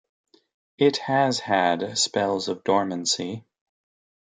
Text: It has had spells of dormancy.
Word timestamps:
It 0.79 0.97
has 0.97 1.37
had 1.37 1.95
spells 1.95 2.47
of 2.47 2.63
dormancy. 2.63 3.45